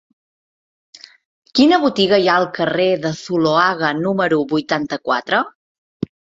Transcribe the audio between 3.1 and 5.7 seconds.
Zuloaga número vuitanta-quatre?